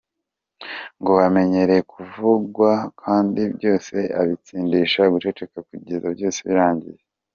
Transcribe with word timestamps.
Ngo 0.99 1.13
amenyereye 1.27 1.81
kuvugwa 1.93 2.71
kandi 3.01 3.41
byose 3.55 3.95
abitsindisha 4.19 5.01
guceceka 5.13 5.57
kugeza 5.69 6.07
byose 6.15 6.39
birangiye. 6.49 7.01